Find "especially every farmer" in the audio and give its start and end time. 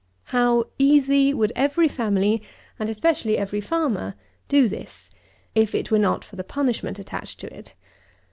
2.89-4.15